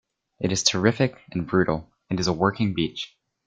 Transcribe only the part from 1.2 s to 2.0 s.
and brutal